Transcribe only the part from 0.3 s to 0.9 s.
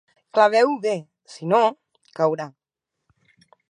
Claveu-ho